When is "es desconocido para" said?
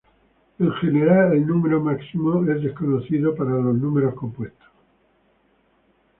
2.51-3.51